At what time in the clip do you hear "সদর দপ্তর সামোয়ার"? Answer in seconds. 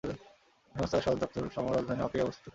1.05-1.77